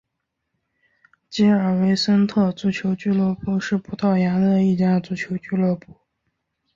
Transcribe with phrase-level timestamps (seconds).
[1.29, 5.95] 吉尔维森特足球俱乐部是葡萄牙的一家足球俱乐部。